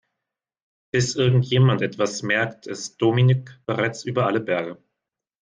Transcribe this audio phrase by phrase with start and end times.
[0.91, 4.81] Bis irgendjemand etwas merkt, ist Dominik bereits über alle Berge.